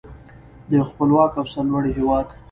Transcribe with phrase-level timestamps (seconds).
[0.69, 2.27] د یو خپلواک او سرلوړي هیواد.